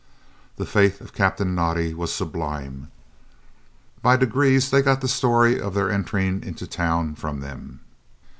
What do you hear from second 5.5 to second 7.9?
of their entering into the town from them.